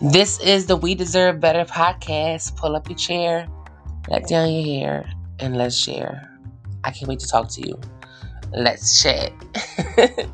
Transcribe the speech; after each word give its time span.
This 0.00 0.38
is 0.38 0.66
the 0.66 0.76
We 0.76 0.94
Deserve 0.94 1.40
Better 1.40 1.64
podcast. 1.64 2.54
Pull 2.54 2.76
up 2.76 2.88
your 2.88 2.96
chair, 2.96 3.48
let 4.08 4.28
down 4.28 4.48
your 4.48 4.64
hair, 4.64 5.10
and 5.40 5.56
let's 5.56 5.76
share. 5.76 6.38
I 6.84 6.92
can't 6.92 7.08
wait 7.08 7.18
to 7.18 7.26
talk 7.26 7.50
to 7.54 7.66
you. 7.66 7.80
Let's 8.52 9.02
chat. 9.02 9.32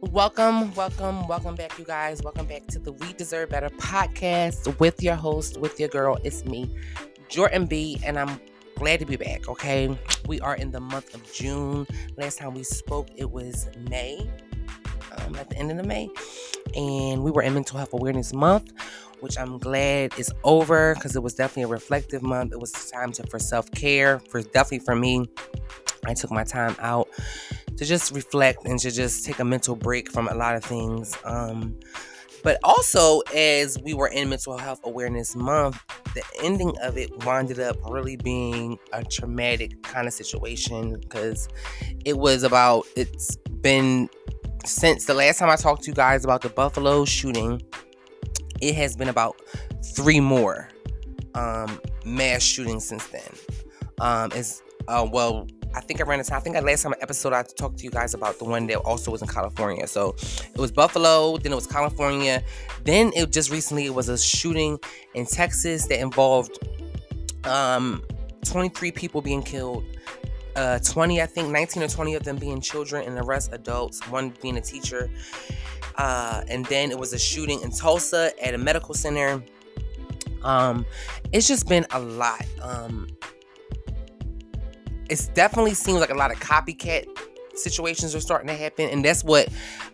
welcome, 0.00 0.74
welcome, 0.74 1.28
welcome 1.28 1.54
back, 1.54 1.78
you 1.78 1.84
guys. 1.84 2.20
Welcome 2.24 2.46
back 2.46 2.66
to 2.66 2.80
the 2.80 2.90
We 2.90 3.12
Deserve 3.12 3.50
Better 3.50 3.70
podcast 3.70 4.80
with 4.80 5.00
your 5.00 5.14
host, 5.14 5.60
with 5.60 5.78
your 5.78 5.90
girl. 5.90 6.18
It's 6.24 6.44
me, 6.44 6.76
Jordin 7.28 7.68
B, 7.68 8.00
and 8.04 8.18
I'm 8.18 8.40
glad 8.76 9.00
to 9.00 9.06
be 9.06 9.16
back. 9.16 9.48
Okay, 9.48 9.96
we 10.26 10.40
are 10.40 10.56
in 10.56 10.70
the 10.70 10.80
month 10.80 11.14
of 11.14 11.32
June. 11.32 11.86
Last 12.16 12.38
time 12.38 12.54
we 12.54 12.62
spoke, 12.62 13.08
it 13.16 13.30
was 13.30 13.68
May, 13.88 14.28
um, 15.18 15.36
at 15.36 15.50
the 15.50 15.56
end 15.56 15.70
of 15.70 15.76
the 15.76 15.82
May, 15.82 16.08
and 16.74 17.22
we 17.22 17.30
were 17.30 17.42
in 17.42 17.54
Mental 17.54 17.78
Health 17.78 17.92
Awareness 17.92 18.32
Month, 18.32 18.72
which 19.20 19.38
I'm 19.38 19.58
glad 19.58 20.18
is 20.18 20.32
over 20.44 20.94
because 20.94 21.16
it 21.16 21.22
was 21.22 21.34
definitely 21.34 21.64
a 21.64 21.68
reflective 21.68 22.22
month. 22.22 22.52
It 22.52 22.60
was 22.60 22.72
time 22.90 23.12
to, 23.12 23.26
for 23.28 23.38
self 23.38 23.70
care, 23.70 24.18
for 24.18 24.42
definitely 24.42 24.80
for 24.80 24.94
me. 24.94 25.26
I 26.06 26.14
took 26.14 26.30
my 26.30 26.44
time 26.44 26.76
out 26.80 27.08
to 27.76 27.84
just 27.84 28.14
reflect 28.14 28.66
and 28.66 28.78
to 28.80 28.90
just 28.90 29.24
take 29.24 29.38
a 29.38 29.44
mental 29.44 29.74
break 29.74 30.10
from 30.10 30.28
a 30.28 30.34
lot 30.34 30.54
of 30.54 30.64
things. 30.64 31.16
Um, 31.24 31.78
but 32.44 32.58
also, 32.62 33.20
as 33.34 33.78
we 33.82 33.94
were 33.94 34.08
in 34.08 34.28
Mental 34.28 34.56
Health 34.58 34.80
Awareness 34.84 35.34
Month, 35.34 35.82
the 36.14 36.22
ending 36.42 36.74
of 36.82 36.96
it 36.98 37.24
winded 37.24 37.58
up 37.58 37.76
really 37.88 38.16
being 38.16 38.78
a 38.92 39.02
traumatic 39.02 39.82
kind 39.82 40.06
of 40.06 40.12
situation 40.12 41.00
because 41.00 41.48
it 42.04 42.18
was 42.18 42.42
about, 42.42 42.86
it's 42.94 43.36
been 43.62 44.10
since 44.66 45.06
the 45.06 45.14
last 45.14 45.38
time 45.38 45.48
I 45.48 45.56
talked 45.56 45.84
to 45.84 45.90
you 45.90 45.94
guys 45.94 46.24
about 46.24 46.42
the 46.42 46.50
Buffalo 46.50 47.06
shooting, 47.06 47.62
it 48.60 48.74
has 48.74 48.94
been 48.94 49.08
about 49.08 49.40
three 49.94 50.20
more 50.20 50.68
um, 51.34 51.80
mass 52.04 52.42
shootings 52.42 52.86
since 52.86 53.06
then. 53.06 53.30
Um, 54.00 54.30
it's 54.34 54.62
uh, 54.88 55.06
well, 55.10 55.46
I 55.74 55.80
think 55.80 56.00
I 56.00 56.04
ran 56.04 56.18
into. 56.18 56.34
I 56.34 56.40
think 56.40 56.56
I 56.56 56.60
last 56.60 56.82
time 56.82 56.94
episode 57.00 57.32
I 57.32 57.42
talked 57.42 57.78
to 57.78 57.84
you 57.84 57.90
guys 57.90 58.14
about 58.14 58.38
the 58.38 58.44
one 58.44 58.66
that 58.68 58.76
also 58.78 59.10
was 59.10 59.22
in 59.22 59.28
California. 59.28 59.86
So 59.86 60.14
it 60.54 60.58
was 60.58 60.70
Buffalo, 60.70 61.36
then 61.38 61.52
it 61.52 61.56
was 61.56 61.66
California, 61.66 62.42
then 62.84 63.12
it 63.14 63.30
just 63.32 63.50
recently 63.50 63.86
it 63.86 63.94
was 63.94 64.08
a 64.08 64.18
shooting 64.18 64.78
in 65.14 65.26
Texas 65.26 65.86
that 65.86 66.00
involved 66.00 66.58
um 67.44 68.02
23 68.44 68.92
people 68.92 69.20
being 69.20 69.42
killed. 69.42 69.84
Uh, 70.56 70.78
20, 70.78 71.20
I 71.20 71.26
think 71.26 71.48
19 71.48 71.82
or 71.82 71.88
20 71.88 72.14
of 72.14 72.22
them 72.22 72.36
being 72.36 72.60
children 72.60 73.04
and 73.04 73.16
the 73.16 73.24
rest 73.24 73.52
adults, 73.52 74.06
one 74.08 74.32
being 74.40 74.56
a 74.56 74.60
teacher. 74.60 75.10
Uh, 75.96 76.44
and 76.48 76.64
then 76.66 76.92
it 76.92 76.98
was 76.98 77.12
a 77.12 77.18
shooting 77.18 77.60
in 77.62 77.72
Tulsa 77.72 78.30
at 78.40 78.54
a 78.54 78.58
medical 78.58 78.94
center. 78.94 79.42
Um, 80.42 80.86
it's 81.32 81.48
just 81.48 81.68
been 81.68 81.86
a 81.90 81.98
lot. 81.98 82.44
Um, 82.62 83.08
it's 85.10 85.28
definitely 85.28 85.74
seems 85.74 86.00
like 86.00 86.10
a 86.10 86.14
lot 86.14 86.30
of 86.30 86.38
copycat 86.38 87.06
situations 87.56 88.14
are 88.14 88.20
starting 88.20 88.48
to 88.48 88.54
happen 88.54 88.88
and 88.88 89.04
that's 89.04 89.22
what 89.22 89.48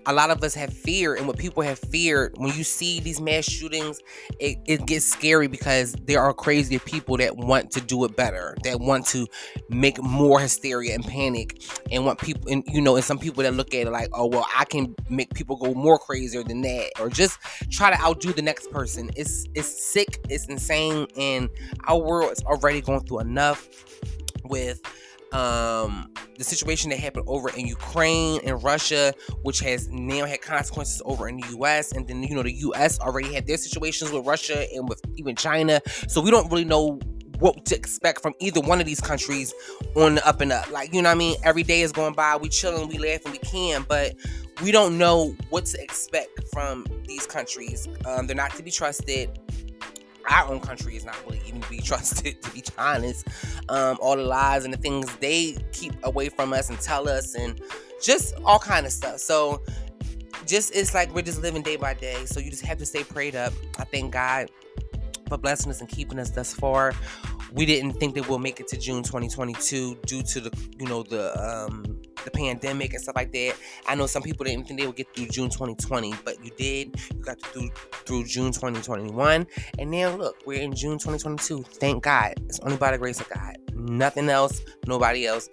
a 0.06 0.12
lot 0.12 0.30
of 0.30 0.42
us 0.42 0.54
have 0.54 0.72
feared 0.72 1.18
and 1.18 1.26
what 1.26 1.36
people 1.36 1.62
have 1.62 1.78
feared. 1.78 2.32
When 2.38 2.56
you 2.56 2.64
see 2.64 3.00
these 3.00 3.20
mass 3.20 3.44
shootings 3.44 4.00
it, 4.38 4.58
it 4.66 4.86
gets 4.86 5.04
scary 5.04 5.46
because 5.46 5.92
there 6.04 6.22
are 6.22 6.32
crazy 6.32 6.78
people 6.78 7.16
that 7.18 7.36
want 7.36 7.70
to 7.72 7.80
do 7.80 8.04
it 8.04 8.16
better 8.16 8.56
that 8.64 8.80
want 8.80 9.06
to 9.08 9.26
make 9.68 10.02
more 10.02 10.40
hysteria 10.40 10.94
and 10.94 11.04
panic 11.04 11.62
and 11.90 12.04
want 12.04 12.18
people 12.18 12.50
and 12.50 12.64
you 12.66 12.80
know 12.80 12.96
and 12.96 13.04
some 13.04 13.18
people 13.18 13.42
that 13.42 13.54
look 13.54 13.74
at 13.74 13.86
it 13.86 13.90
like 13.90 14.08
oh 14.14 14.26
well 14.26 14.46
i 14.56 14.64
can 14.64 14.94
make 15.08 15.32
people 15.34 15.56
go 15.56 15.74
more 15.74 15.98
crazier 15.98 16.42
than 16.42 16.62
that 16.62 16.90
or 16.98 17.08
just 17.08 17.38
try 17.70 17.90
to 17.90 18.00
outdo 18.02 18.32
the 18.32 18.42
next 18.42 18.70
person. 18.70 19.10
It's 19.16 19.46
it's 19.54 19.92
sick 19.92 20.20
it's 20.28 20.46
insane 20.46 21.06
and 21.16 21.48
our 21.86 21.98
world 21.98 22.32
is 22.32 22.42
already 22.44 22.80
going 22.80 23.00
through 23.00 23.20
enough 23.20 23.68
with 24.44 24.80
um, 25.32 26.10
the 26.38 26.44
situation 26.44 26.90
that 26.90 26.98
happened 26.98 27.24
over 27.26 27.50
in 27.50 27.66
Ukraine 27.66 28.40
and 28.44 28.62
Russia, 28.62 29.14
which 29.42 29.60
has 29.60 29.88
now 29.88 30.26
had 30.26 30.40
consequences 30.42 31.02
over 31.04 31.28
in 31.28 31.36
the 31.36 31.46
US. 31.58 31.92
And 31.92 32.06
then, 32.06 32.22
you 32.22 32.34
know, 32.34 32.42
the 32.42 32.52
US 32.52 32.98
already 33.00 33.32
had 33.32 33.46
their 33.46 33.56
situations 33.56 34.10
with 34.10 34.26
Russia 34.26 34.66
and 34.74 34.88
with 34.88 35.00
even 35.16 35.36
China. 35.36 35.80
So 36.08 36.20
we 36.20 36.30
don't 36.30 36.50
really 36.50 36.64
know 36.64 36.98
what 37.38 37.64
to 37.66 37.74
expect 37.74 38.20
from 38.22 38.34
either 38.38 38.60
one 38.60 38.80
of 38.80 38.86
these 38.86 39.00
countries 39.00 39.54
on 39.96 40.16
the 40.16 40.28
up 40.28 40.40
and 40.40 40.52
up. 40.52 40.70
Like, 40.70 40.92
you 40.94 41.02
know 41.02 41.08
what 41.08 41.16
I 41.16 41.18
mean? 41.18 41.36
Every 41.42 41.62
day 41.62 41.80
is 41.80 41.90
going 41.90 42.14
by, 42.14 42.36
we 42.36 42.48
chilling, 42.48 42.88
we 42.88 42.98
laughing, 42.98 43.32
we 43.32 43.38
can, 43.38 43.84
but 43.88 44.14
we 44.62 44.72
don't 44.72 44.98
know 44.98 45.34
what 45.48 45.64
to 45.66 45.82
expect 45.82 46.40
from 46.52 46.86
these 47.06 47.26
countries. 47.26 47.88
Um, 48.04 48.26
they're 48.26 48.36
not 48.36 48.54
to 48.56 48.62
be 48.62 48.70
trusted 48.70 49.38
our 50.28 50.50
own 50.50 50.60
country 50.60 50.96
is 50.96 51.04
not 51.04 51.16
really 51.24 51.40
even 51.46 51.62
be 51.70 51.78
trusted 51.82 52.42
to 52.42 52.50
be 52.50 52.62
honest. 52.78 53.26
Um, 53.68 53.98
all 54.00 54.16
the 54.16 54.24
lies 54.24 54.64
and 54.64 54.72
the 54.72 54.78
things 54.78 55.14
they 55.16 55.56
keep 55.72 55.92
away 56.04 56.28
from 56.28 56.52
us 56.52 56.70
and 56.70 56.80
tell 56.80 57.08
us 57.08 57.34
and 57.34 57.60
just 58.02 58.34
all 58.44 58.58
kind 58.58 58.86
of 58.86 58.92
stuff. 58.92 59.18
So 59.18 59.62
just 60.46 60.74
it's 60.74 60.94
like 60.94 61.14
we're 61.14 61.22
just 61.22 61.42
living 61.42 61.62
day 61.62 61.76
by 61.76 61.94
day. 61.94 62.24
So 62.26 62.40
you 62.40 62.50
just 62.50 62.64
have 62.64 62.78
to 62.78 62.86
stay 62.86 63.04
prayed 63.04 63.36
up. 63.36 63.52
I 63.78 63.84
thank 63.84 64.12
god 64.12 64.50
for 65.28 65.38
blessing 65.38 65.70
us 65.70 65.80
and 65.80 65.88
keeping 65.88 66.18
us 66.18 66.30
thus 66.30 66.52
far. 66.52 66.92
We 67.52 67.66
didn't 67.66 67.92
think 67.94 68.14
that 68.14 68.28
we'll 68.28 68.38
make 68.38 68.60
it 68.60 68.68
to 68.68 68.76
june 68.76 69.02
2022 69.02 69.96
due 70.06 70.22
to 70.22 70.40
the 70.40 70.68
you 70.78 70.86
know 70.86 71.02
the 71.02 71.32
um 71.42 71.99
the 72.24 72.30
pandemic 72.30 72.92
and 72.92 73.02
stuff 73.02 73.16
like 73.16 73.32
that. 73.32 73.54
I 73.86 73.94
know 73.94 74.06
some 74.06 74.22
people 74.22 74.44
didn't 74.44 74.66
think 74.66 74.80
they 74.80 74.86
would 74.86 74.96
get 74.96 75.14
through 75.14 75.28
June 75.28 75.50
2020, 75.50 76.14
but 76.24 76.42
you 76.44 76.50
did. 76.56 77.00
You 77.14 77.22
got 77.22 77.40
through 77.40 77.70
through 78.06 78.24
June 78.24 78.52
2021, 78.52 79.46
and 79.78 79.90
now 79.90 80.14
look, 80.16 80.36
we're 80.46 80.62
in 80.62 80.74
June 80.74 80.98
2022. 80.98 81.62
Thank 81.62 82.04
God. 82.04 82.34
It's 82.46 82.60
only 82.60 82.76
by 82.76 82.92
the 82.92 82.98
grace 82.98 83.20
of 83.20 83.28
God. 83.28 83.56
Nothing 83.74 84.28
else. 84.28 84.60
Nobody 84.86 85.26
else. 85.26 85.48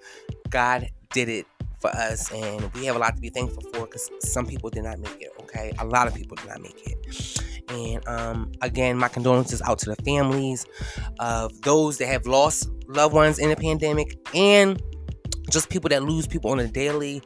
God 0.50 0.90
did 1.12 1.30
it 1.30 1.46
for 1.80 1.90
us, 1.92 2.32
and 2.32 2.74
we 2.74 2.86
have 2.86 2.96
a 2.96 3.00
lot 3.00 3.16
to 3.16 3.22
be 3.22 3.30
thankful 3.30 3.62
for 3.74 3.86
because 3.86 4.10
some 4.20 4.46
people 4.46 4.70
did 4.70 4.84
not 4.84 5.00
make 5.00 5.22
it. 5.22 5.32
Okay, 5.42 5.74
a 5.80 5.86
lot 5.86 6.08
of 6.08 6.16
people 6.16 6.36
did 6.36 6.48
not 6.48 6.62
make 6.62 6.82
it. 6.86 7.44
And 7.70 8.08
um, 8.08 8.52
again, 8.62 8.98
my 8.98 9.08
condolences 9.08 9.62
out 9.62 9.80
to 9.80 9.90
the 9.90 10.02
families 10.04 10.66
of 11.20 11.62
those 11.62 11.98
that 11.98 12.08
have 12.08 12.26
lost 12.26 12.70
loved 12.88 13.14
ones 13.14 13.40
in 13.40 13.50
the 13.50 13.56
pandemic 13.56 14.18
and 14.34 14.82
just 15.50 15.69
people 15.69 15.90
that 15.90 16.03
lose 16.03 16.28
people 16.28 16.52
on 16.52 16.59
a 16.59 16.68
daily, 16.68 17.22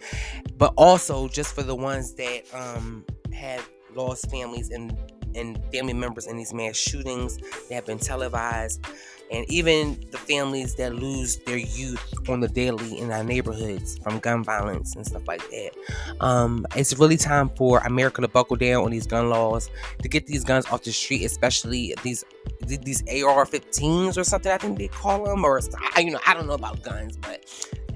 but 0.58 0.74
also 0.78 1.28
just 1.28 1.54
for 1.54 1.64
the 1.64 1.76
ones 1.76 2.14
that 2.14 2.44
um, 2.54 3.06
have 3.34 3.68
lost 3.96 4.30
families 4.30 4.70
and 4.72 4.98
and 5.34 5.62
family 5.74 5.94
members 5.94 6.28
in 6.28 6.36
these 6.38 6.54
mass 6.54 6.76
shootings 6.76 7.38
that 7.38 7.76
have 7.76 7.86
been 7.86 7.98
televised, 7.98 8.86
and 9.32 9.50
even 9.50 9.98
the 10.12 10.18
families 10.18 10.76
that 10.76 10.94
lose 10.94 11.38
their 11.46 11.58
youth 11.58 12.04
on 12.28 12.42
the 12.42 12.50
daily 12.50 13.00
in 13.00 13.12
our 13.12 13.24
neighborhoods 13.24 13.98
from 14.00 14.20
gun 14.20 14.44
violence 14.44 14.96
and 14.96 15.06
stuff 15.06 15.26
like 15.28 15.42
that. 15.50 15.72
Um, 16.20 16.66
it's 16.76 16.98
really 17.00 17.16
time 17.16 17.50
for 17.50 17.80
America 17.80 18.22
to 18.22 18.28
buckle 18.28 18.58
down 18.58 18.84
on 18.84 18.92
these 18.92 19.08
gun 19.08 19.30
laws 19.30 19.70
to 20.02 20.10
get 20.10 20.28
these 20.28 20.44
guns 20.44 20.66
off 20.68 20.84
the 20.84 20.92
street, 20.92 21.24
especially 21.24 21.96
these 22.04 22.26
these 22.68 23.02
AR-15s 23.04 24.18
or 24.18 24.24
something. 24.24 24.52
I 24.52 24.58
think 24.58 24.78
they 24.78 24.88
call 24.88 25.24
them, 25.24 25.46
or 25.46 25.60
you 25.98 26.12
know, 26.12 26.20
I 26.28 26.34
don't 26.34 26.48
know 26.48 26.54
about 26.54 26.84
guns, 26.84 27.18
but 27.18 27.46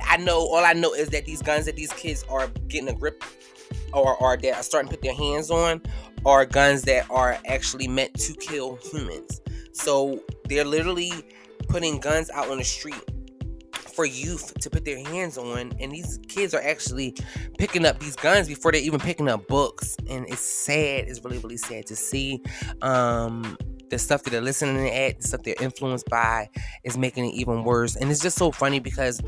I 0.08 0.18
know 0.18 0.40
all 0.40 0.64
I 0.64 0.74
know 0.74 0.94
is 0.94 1.10
that 1.10 1.26
these 1.26 1.42
guns 1.42 1.66
that 1.66 1.76
these 1.76 1.94
kids 1.94 2.24
are 2.30 2.48
getting 2.68 2.90
a 2.90 2.94
grip 2.94 3.24
or 3.94 4.22
are 4.22 4.38
that 4.38 4.56
are 4.56 4.64
starting 4.64 4.90
to 4.90 4.96
put 4.96 5.04
their 5.04 5.16
hands 5.16 5.50
on 5.52 5.82
are 6.26 6.46
guns 6.46 6.84
that 6.84 7.10
are 7.10 7.38
actually 7.48 7.88
meant 7.88 8.14
to 8.16 8.34
kill 8.34 8.78
humans. 8.92 9.42
So 9.74 10.22
they're 10.46 10.66
literally 10.66 11.12
putting 11.68 12.00
guns 12.00 12.30
out 12.30 12.50
on 12.50 12.58
the 12.58 12.64
street 12.64 13.02
for 13.96 14.06
youth 14.06 14.54
to 14.60 14.70
put 14.70 14.84
their 14.84 15.00
hands 15.08 15.38
on 15.38 15.72
and 15.80 15.92
these 15.92 16.20
kids 16.28 16.54
are 16.54 16.62
actually 16.62 17.16
picking 17.58 17.86
up 17.86 17.98
these 18.00 18.16
guns 18.18 18.46
before 18.46 18.74
they're 18.74 18.82
even 18.82 19.00
picking 19.00 19.30
up 19.30 19.48
books 19.48 19.96
and 20.10 20.28
it's 20.28 20.42
sad 20.42 21.06
it's 21.08 21.24
really 21.24 21.38
really 21.38 21.56
sad 21.56 21.86
to 21.86 21.96
see 21.96 22.44
um 22.82 23.58
the 23.90 23.98
stuff 23.98 24.22
that 24.24 24.32
they're 24.32 24.42
listening 24.42 24.90
at 24.90 25.22
the 25.22 25.28
stuff 25.28 25.44
they're 25.44 25.56
influenced 25.62 26.06
by 26.10 26.50
is 26.84 26.98
making 26.98 27.26
it 27.26 27.34
even 27.36 27.64
worse 27.64 27.96
and 27.96 28.12
it's 28.12 28.20
just 28.20 28.38
so 28.38 28.52
funny 28.52 28.80
because 28.80 29.22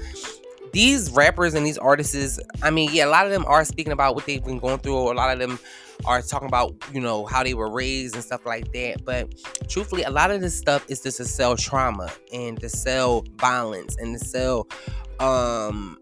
these 0.73 1.11
rappers 1.11 1.53
and 1.53 1.65
these 1.65 1.77
artists, 1.77 2.39
I 2.61 2.69
mean, 2.69 2.89
yeah, 2.93 3.05
a 3.05 3.09
lot 3.09 3.25
of 3.25 3.31
them 3.31 3.45
are 3.45 3.63
speaking 3.65 3.93
about 3.93 4.15
what 4.15 4.25
they've 4.25 4.43
been 4.43 4.59
going 4.59 4.79
through, 4.79 4.95
or 4.95 5.11
a 5.11 5.15
lot 5.15 5.31
of 5.31 5.39
them 5.39 5.59
are 6.05 6.21
talking 6.21 6.47
about, 6.47 6.75
you 6.93 7.01
know, 7.01 7.25
how 7.25 7.43
they 7.43 7.53
were 7.53 7.69
raised 7.69 8.15
and 8.15 8.23
stuff 8.23 8.45
like 8.45 8.71
that. 8.73 9.03
But 9.03 9.33
truthfully, 9.67 10.03
a 10.03 10.09
lot 10.09 10.31
of 10.31 10.41
this 10.41 10.57
stuff 10.57 10.85
is 10.89 11.01
just 11.01 11.17
to 11.17 11.25
sell 11.25 11.55
trauma 11.55 12.11
and 12.33 12.59
to 12.59 12.69
sell 12.69 13.25
violence 13.37 13.97
and 13.97 14.17
to 14.17 14.25
sell 14.25 14.67
um 15.19 15.97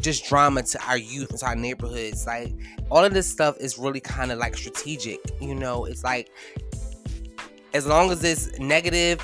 just 0.00 0.24
drama 0.24 0.62
to 0.62 0.82
our 0.88 0.96
youth 0.96 1.30
and 1.30 1.38
to 1.38 1.46
our 1.46 1.56
neighborhoods. 1.56 2.26
Like 2.26 2.52
all 2.90 3.04
of 3.04 3.12
this 3.14 3.26
stuff 3.28 3.56
is 3.60 3.78
really 3.78 4.00
kind 4.00 4.32
of 4.32 4.38
like 4.38 4.56
strategic, 4.56 5.20
you 5.40 5.54
know, 5.54 5.84
it's 5.84 6.04
like 6.04 6.30
as 7.74 7.86
long 7.86 8.10
as 8.10 8.22
it's 8.24 8.58
negative 8.58 9.20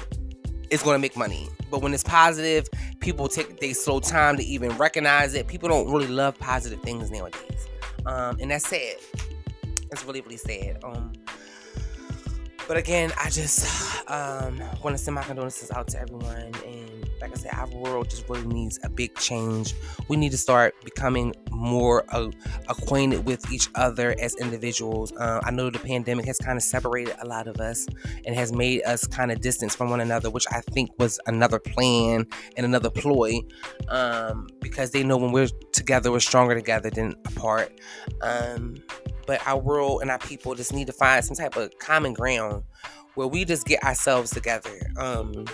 it's 0.71 0.83
going 0.83 0.95
to 0.95 1.01
make 1.01 1.17
money. 1.17 1.49
But 1.71 1.83
when 1.83 1.93
it's 1.95 2.05
positive, 2.05 2.69
people 3.01 3.29
take 3.29 3.61
they 3.61 3.73
slow 3.73 4.01
time 4.01 4.37
to 4.37 4.45
even 4.45 4.71
recognize 4.77 5.35
it. 5.35 5.47
People 5.47 5.69
don't 5.69 5.91
really 5.91 6.09
love 6.09 6.39
positive 6.39 6.81
things 6.83 7.11
nowadays, 7.11 7.69
um, 8.07 8.37
and 8.41 8.51
that's 8.51 8.67
sad. 8.67 8.97
It's 9.93 10.05
really 10.05 10.21
really 10.21 10.37
sad. 10.37 10.79
Um, 10.83 11.13
but 12.69 12.77
again, 12.77 13.13
I 13.19 13.31
just 13.31 14.09
um, 14.09 14.61
want 14.83 14.97
to 14.97 14.99
send 14.99 15.17
my 15.17 15.23
condolences 15.23 15.71
out 15.73 15.89
to 15.89 16.01
everyone. 16.01 16.53
And 16.65 16.90
like 17.21 17.33
I 17.33 17.35
said, 17.35 17.53
our 17.55 17.69
world 17.69 18.11
just 18.11 18.29
really 18.29 18.47
needs 18.47 18.79
a 18.83 18.89
big 18.89 19.15
change. 19.17 19.75
We 20.09 20.17
need 20.17 20.33
to 20.33 20.39
start 20.39 20.75
becoming 20.85 21.35
more 21.51 22.05
uh, 22.11 22.31
acquainted 22.69 23.27
with 23.27 23.51
each 23.53 23.69
other 23.75 24.15
as 24.21 24.35
individuals. 24.37 25.13
Uh, 25.13 25.41
I 25.45 25.51
know 25.51 25.71
the 25.71 25.79
pandemic 25.79 26.25
has 26.27 26.39
kind 26.39 26.57
of 26.57 26.63
separated 26.63 27.15
a 27.21 27.27
lot 27.27 27.47
of 27.47 27.59
us 27.59 27.87
and 28.25 28.35
has 28.35 28.53
made 28.53 28.83
us 28.85 29.07
kind 29.07 29.31
of 29.31 29.41
distance 29.41 29.75
from 29.75 29.91
one 29.91 30.01
another, 30.01 30.31
which 30.31 30.47
I 30.51 30.61
think 30.61 30.91
was 30.99 31.21
another 31.27 31.59
plan 31.59 32.27
and 32.57 32.67
another 32.67 32.91
ploy 32.91 33.41
um, 33.89 34.49
because 34.61 34.91
they 34.91 35.03
know 35.03 35.17
when 35.17 35.33
we're 35.33 35.49
together, 35.73 36.11
we're 36.11 36.21
stronger 36.21 36.55
together 36.55 36.91
than 36.91 37.15
apart. 37.27 37.73
Um, 38.23 38.77
but 39.27 39.47
our 39.47 39.59
world 39.59 40.03
and 40.03 40.11
our 40.11 40.19
people 40.19 40.55
just 40.55 40.73
need 40.73 40.87
to 40.87 40.93
find 40.93 41.25
some 41.25 41.37
type 41.37 41.57
of 41.57 41.71
common 41.79 42.15
ground 42.15 42.65
where 43.15 43.27
we 43.27 43.45
just 43.45 43.67
get 43.67 43.83
ourselves 43.85 44.31
together. 44.31 44.81
Um, 44.97 45.45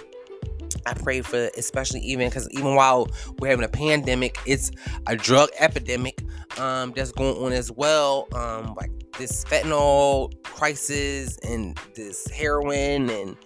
I 0.86 0.94
pray 0.94 1.20
for, 1.20 1.50
especially 1.56 2.00
even 2.00 2.28
because 2.28 2.48
even 2.50 2.74
while 2.74 3.08
we're 3.38 3.50
having 3.50 3.64
a 3.64 3.68
pandemic, 3.68 4.38
it's 4.46 4.70
a 5.06 5.16
drug 5.16 5.50
epidemic 5.58 6.22
um, 6.58 6.92
that's 6.94 7.12
going 7.12 7.36
on 7.44 7.52
as 7.52 7.70
well. 7.72 8.28
Um, 8.32 8.74
like 8.76 8.90
this 9.18 9.44
fentanyl 9.44 10.32
crisis 10.44 11.38
and 11.38 11.78
this 11.94 12.26
heroin 12.28 13.10
and 13.10 13.36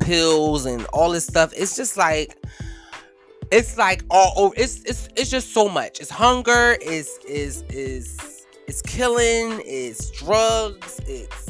pills 0.00 0.66
and 0.66 0.84
all 0.92 1.10
this 1.10 1.26
stuff. 1.26 1.52
It's 1.56 1.76
just 1.76 1.96
like 1.96 2.36
it's 3.50 3.78
like 3.78 4.04
all 4.10 4.32
over. 4.36 4.54
It's 4.56 4.82
it's 4.84 5.08
it's 5.16 5.30
just 5.30 5.52
so 5.52 5.68
much. 5.68 6.00
It's 6.00 6.10
hunger. 6.10 6.76
Is 6.82 7.18
is 7.26 7.62
is 7.70 8.44
it's 8.68 8.82
killing, 8.82 9.62
it's 9.64 10.10
drugs, 10.10 11.00
it's 11.06 11.45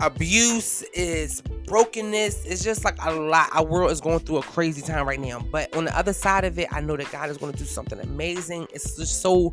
abuse, 0.00 0.84
it's 0.92 1.40
brokenness. 1.40 2.44
It's 2.44 2.62
just 2.62 2.84
like 2.84 2.96
a 3.04 3.12
lot. 3.12 3.48
Our 3.52 3.64
world 3.64 3.90
is 3.90 4.00
going 4.00 4.20
through 4.20 4.38
a 4.38 4.42
crazy 4.42 4.82
time 4.82 5.06
right 5.06 5.20
now. 5.20 5.40
But 5.50 5.74
on 5.76 5.84
the 5.84 5.96
other 5.96 6.12
side 6.12 6.44
of 6.44 6.58
it, 6.58 6.68
I 6.72 6.80
know 6.80 6.96
that 6.96 7.10
God 7.10 7.30
is 7.30 7.38
going 7.38 7.52
to 7.52 7.58
do 7.58 7.64
something 7.64 8.00
amazing. 8.00 8.66
It's 8.72 8.96
just 8.96 9.22
so 9.22 9.52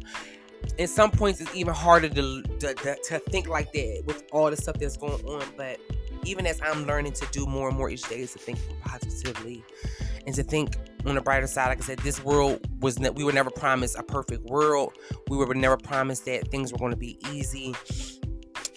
in 0.77 0.87
some 0.87 1.11
points 1.11 1.39
it's 1.39 1.55
even 1.55 1.73
harder 1.73 2.09
to, 2.09 2.41
to, 2.41 2.73
to, 2.73 3.19
think 3.29 3.47
like 3.47 3.71
that 3.73 4.01
with 4.07 4.23
all 4.31 4.49
the 4.49 4.57
stuff 4.57 4.75
that's 4.79 4.97
going 4.97 5.23
on 5.27 5.43
but 5.55 5.79
even 6.23 6.47
as 6.47 6.59
i'm 6.63 6.87
learning 6.87 7.11
to 7.11 7.27
do 7.31 7.45
more 7.45 7.69
and 7.69 7.77
more 7.77 7.91
each 7.91 8.01
day 8.09 8.21
is 8.21 8.33
to 8.33 8.39
think 8.39 8.57
positively 8.81 9.63
and 10.27 10.35
to 10.35 10.43
think 10.43 10.75
on 11.05 11.15
the 11.15 11.21
brighter 11.21 11.47
side, 11.47 11.69
like 11.69 11.81
I 11.81 11.85
said, 11.85 11.99
this 11.99 12.23
world 12.23 12.59
was 12.81 12.99
ne- 12.99 13.09
we 13.11 13.23
were 13.23 13.31
never 13.31 13.49
promised 13.49 13.97
a 13.97 14.03
perfect 14.03 14.43
world. 14.43 14.93
We 15.29 15.37
were 15.37 15.55
never 15.55 15.77
promised 15.77 16.25
that 16.25 16.49
things 16.49 16.71
were 16.71 16.77
going 16.77 16.91
to 16.91 16.97
be 16.97 17.17
easy. 17.31 17.73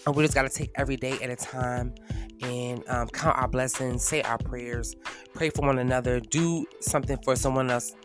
And 0.05 0.15
we 0.15 0.23
just 0.23 0.33
got 0.33 0.43
to 0.43 0.49
take 0.49 0.71
every 0.75 0.95
day 0.95 1.13
at 1.21 1.29
a 1.29 1.35
time 1.35 1.93
and 2.41 2.83
um, 2.87 3.07
count 3.09 3.37
our 3.37 3.47
blessings, 3.47 4.03
say 4.03 4.21
our 4.23 4.37
prayers, 4.37 4.95
pray 5.33 5.49
for 5.49 5.61
one 5.61 5.79
another, 5.79 6.19
do 6.19 6.65
something 6.79 7.17
for 7.23 7.35
someone 7.35 7.69
else 7.69 7.95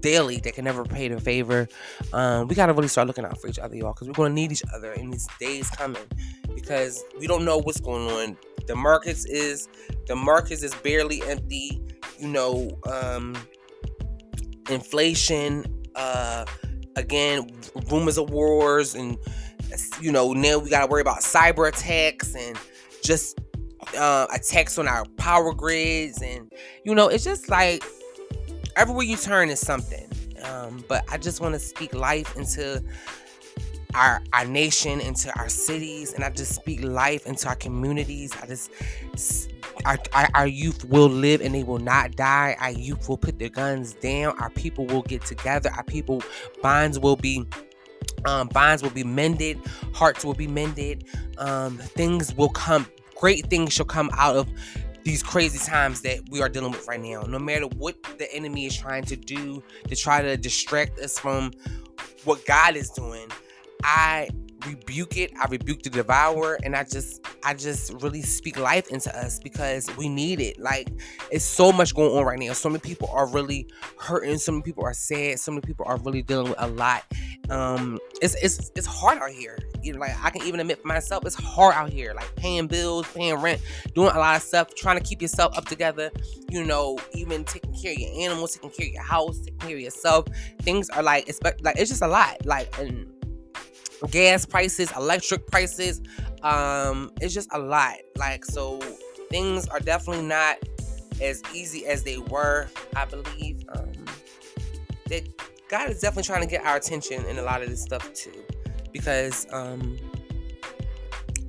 daily 0.00 0.36
that 0.38 0.54
can 0.54 0.64
never 0.64 0.84
pay 0.84 1.08
the 1.08 1.20
favor. 1.20 1.68
Um, 2.12 2.48
we 2.48 2.54
got 2.54 2.66
to 2.66 2.72
really 2.72 2.88
start 2.88 3.06
looking 3.06 3.24
out 3.24 3.40
for 3.40 3.48
each 3.48 3.58
other, 3.58 3.76
y'all, 3.76 3.92
because 3.92 4.08
we're 4.08 4.14
going 4.14 4.30
to 4.30 4.34
need 4.34 4.52
each 4.52 4.62
other 4.74 4.92
in 4.92 5.10
these 5.10 5.26
days 5.38 5.68
coming 5.70 6.02
because 6.54 7.04
we 7.18 7.26
don't 7.26 7.44
know 7.44 7.58
what's 7.58 7.80
going 7.80 8.08
on. 8.08 8.36
The 8.66 8.76
markets 8.76 9.26
is 9.26 9.68
the 10.06 10.16
markets 10.16 10.62
is 10.62 10.74
barely 10.76 11.22
empty 11.24 11.82
you 12.20 12.28
know, 12.28 12.70
um, 12.90 13.34
inflation, 14.68 15.64
uh, 15.94 16.44
again, 16.96 17.50
rumors 17.90 18.18
of 18.18 18.30
wars, 18.30 18.94
and 18.94 19.16
you 20.00 20.12
know, 20.12 20.32
now 20.32 20.58
we 20.58 20.70
got 20.70 20.80
to 20.80 20.86
worry 20.86 21.00
about 21.00 21.20
cyber 21.20 21.68
attacks 21.68 22.34
and 22.34 22.56
just 23.02 23.40
uh, 23.96 24.26
attacks 24.32 24.78
on 24.78 24.88
our 24.88 25.04
power 25.16 25.52
grids, 25.52 26.22
and 26.22 26.52
you 26.84 26.94
know, 26.94 27.08
it's 27.08 27.24
just 27.24 27.48
like 27.48 27.82
everywhere 28.76 29.04
you 29.04 29.16
turn 29.16 29.50
is 29.50 29.60
something. 29.60 30.06
Um, 30.44 30.84
but 30.88 31.04
I 31.10 31.18
just 31.18 31.40
want 31.40 31.54
to 31.54 31.58
speak 31.58 31.94
life 31.94 32.36
into 32.36 32.82
our 33.94 34.22
our 34.32 34.44
nation, 34.44 35.00
into 35.00 35.36
our 35.38 35.48
cities, 35.48 36.12
and 36.14 36.24
I 36.24 36.30
just 36.30 36.54
speak 36.54 36.82
life 36.82 37.26
into 37.26 37.48
our 37.48 37.56
communities. 37.56 38.32
I 38.40 38.46
just 38.46 38.70
our, 39.86 39.98
our, 40.12 40.28
our, 40.34 40.46
youth 40.46 40.84
will 40.84 41.08
live 41.08 41.40
and 41.40 41.54
they 41.54 41.62
will 41.62 41.78
not 41.78 42.14
die. 42.16 42.56
Our 42.60 42.70
youth 42.70 43.08
will 43.08 43.16
put 43.16 43.38
their 43.38 43.48
guns 43.48 43.94
down. 43.94 44.38
Our 44.38 44.50
people 44.50 44.86
will 44.86 45.02
get 45.02 45.24
together. 45.24 45.70
Our 45.74 45.84
people 45.84 46.22
bonds 46.62 46.98
will 46.98 47.16
be 47.16 47.46
um, 48.24 48.48
bonds 48.48 48.82
will 48.82 48.90
be 48.90 49.04
mended. 49.04 49.58
Hearts 49.92 50.24
will 50.24 50.34
be 50.34 50.46
mended. 50.46 51.04
Um, 51.38 51.78
things 51.78 52.34
will 52.36 52.48
come. 52.50 52.86
Great 53.14 53.46
things 53.46 53.72
shall 53.72 53.86
come 53.86 54.10
out 54.14 54.36
of 54.36 54.48
these 55.04 55.22
crazy 55.22 55.58
times 55.58 56.02
that 56.02 56.20
we 56.30 56.42
are 56.42 56.48
dealing 56.48 56.72
with 56.72 56.86
right 56.86 57.00
now. 57.00 57.22
No 57.22 57.38
matter 57.38 57.66
what 57.66 58.02
the 58.18 58.32
enemy 58.34 58.66
is 58.66 58.76
trying 58.76 59.04
to 59.04 59.16
do 59.16 59.62
to 59.88 59.96
try 59.96 60.22
to 60.22 60.36
distract 60.36 60.98
us 61.00 61.18
from 61.18 61.52
what 62.24 62.44
God 62.46 62.76
is 62.76 62.90
doing, 62.90 63.28
I 63.82 64.28
rebuke 64.66 65.16
it. 65.16 65.32
I 65.40 65.46
rebuke 65.46 65.82
the 65.82 65.90
devourer, 65.90 66.58
and 66.62 66.76
I 66.76 66.84
just, 66.84 67.24
I 67.44 67.54
just 67.54 67.92
really 68.02 68.22
speak 68.22 68.58
life 68.58 68.88
into 68.88 69.16
us 69.16 69.38
because 69.38 69.88
we 69.96 70.08
need 70.08 70.40
it. 70.40 70.58
Like 70.58 70.88
it's 71.30 71.44
so 71.44 71.72
much 71.72 71.94
going 71.94 72.16
on 72.16 72.24
right 72.24 72.38
now. 72.38 72.52
So 72.52 72.68
many 72.68 72.80
people 72.80 73.08
are 73.12 73.26
really 73.26 73.68
hurting. 73.98 74.38
So 74.38 74.52
many 74.52 74.62
people 74.62 74.84
are 74.84 74.94
sad. 74.94 75.38
So 75.38 75.52
many 75.52 75.62
people 75.62 75.86
are 75.88 75.98
really 75.98 76.22
dealing 76.22 76.50
with 76.50 76.60
a 76.60 76.66
lot. 76.66 77.04
Um, 77.48 77.98
it's 78.22 78.34
it's 78.42 78.70
it's 78.76 78.86
hard 78.86 79.18
out 79.18 79.30
here. 79.30 79.58
You 79.82 79.94
know, 79.94 80.00
like 80.00 80.12
I 80.22 80.30
can 80.30 80.42
even 80.42 80.60
admit 80.60 80.82
for 80.82 80.88
myself, 80.88 81.24
it's 81.24 81.34
hard 81.34 81.74
out 81.74 81.90
here. 81.90 82.12
Like 82.14 82.34
paying 82.36 82.66
bills, 82.66 83.06
paying 83.12 83.34
rent, 83.36 83.60
doing 83.94 84.10
a 84.10 84.18
lot 84.18 84.36
of 84.36 84.42
stuff, 84.42 84.74
trying 84.74 84.98
to 84.98 85.04
keep 85.04 85.22
yourself 85.22 85.56
up 85.56 85.64
together. 85.64 86.10
You 86.50 86.64
know, 86.64 86.98
even 87.14 87.44
taking 87.44 87.74
care 87.74 87.92
of 87.92 87.98
your 87.98 88.12
animals, 88.22 88.54
taking 88.54 88.70
care 88.70 88.86
of 88.86 88.92
your 88.92 89.02
house, 89.02 89.38
taking 89.40 89.58
care 89.58 89.76
of 89.76 89.82
yourself. 89.82 90.26
Things 90.62 90.90
are 90.90 91.02
like 91.02 91.28
it's 91.28 91.42
like 91.42 91.76
it's 91.76 91.90
just 91.90 92.02
a 92.02 92.08
lot. 92.08 92.44
Like 92.44 92.78
and 92.78 93.06
gas 94.10 94.46
prices, 94.46 94.90
electric 94.96 95.46
prices. 95.46 96.00
Um, 96.42 97.12
it's 97.20 97.34
just 97.34 97.48
a 97.52 97.58
lot. 97.58 97.96
Like, 98.16 98.44
so 98.44 98.78
things 99.30 99.68
are 99.68 99.80
definitely 99.80 100.24
not 100.24 100.58
as 101.20 101.42
easy 101.54 101.86
as 101.86 102.02
they 102.02 102.18
were, 102.18 102.68
I 102.96 103.04
believe. 103.04 103.64
Um, 103.68 103.92
that 105.08 105.22
God 105.68 105.90
is 105.90 106.00
definitely 106.00 106.24
trying 106.24 106.42
to 106.42 106.48
get 106.48 106.64
our 106.64 106.76
attention 106.76 107.24
in 107.26 107.38
a 107.38 107.42
lot 107.42 107.62
of 107.62 107.68
this 107.68 107.82
stuff 107.82 108.12
too. 108.14 108.44
Because 108.92 109.46
um 109.52 109.98